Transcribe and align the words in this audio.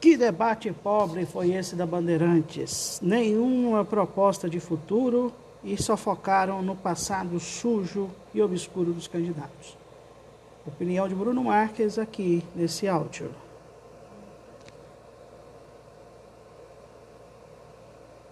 Que 0.00 0.16
debate 0.16 0.72
pobre 0.72 1.26
foi 1.26 1.50
esse 1.52 1.76
da 1.76 1.84
Bandeirantes? 1.84 2.98
Nenhuma 3.02 3.84
proposta 3.84 4.48
de 4.48 4.58
futuro 4.58 5.30
e 5.62 5.76
só 5.76 5.94
focaram 5.94 6.62
no 6.62 6.74
passado 6.74 7.38
sujo 7.38 8.08
e 8.32 8.40
obscuro 8.40 8.94
dos 8.94 9.06
candidatos. 9.06 9.76
Opinião 10.66 11.06
de 11.06 11.14
Bruno 11.14 11.44
Marques 11.44 11.98
aqui 11.98 12.42
nesse 12.56 12.88
áudio. 12.88 13.30